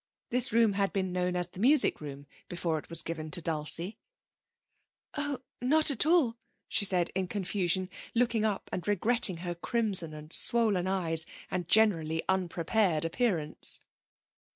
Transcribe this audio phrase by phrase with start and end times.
[0.31, 3.99] This room had been known as the music room before it was given to Dulcie.
[5.13, 10.33] 'Oh, not at all,' she said in confusion, looking up and regretting her crimson and
[10.33, 13.81] swollen eyes and generally unprepared appearance.